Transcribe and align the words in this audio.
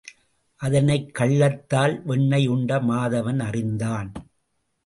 அதனைக் 0.61 1.13
கள்ளத்தால் 1.15 2.01
வெண்ணெய் 2.05 2.47
உண்ட 2.47 2.79
மாதவன் 2.79 3.39
அறிந்தான். 3.39 4.11